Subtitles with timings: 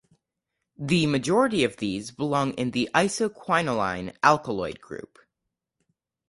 [0.79, 5.19] The majority of these belong to the isoquinoline alkaloid group.